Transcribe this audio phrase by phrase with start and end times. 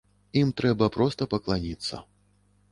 [0.39, 2.03] Ім трэба проста пакланіцца.